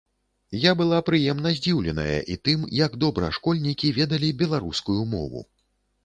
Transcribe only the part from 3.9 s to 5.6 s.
ведалі беларускую мову.